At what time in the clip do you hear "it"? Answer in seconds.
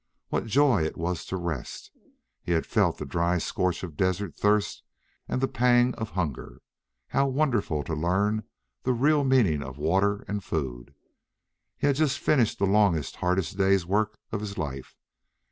0.83-0.97